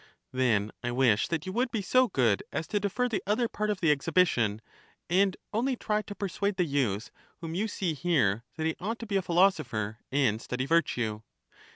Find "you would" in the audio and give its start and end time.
1.45-1.69